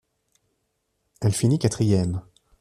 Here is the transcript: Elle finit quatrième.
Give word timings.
Elle 1.21 1.31
finit 1.31 1.59
quatrième. 1.59 2.23